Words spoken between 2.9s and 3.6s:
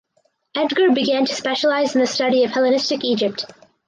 Egypt.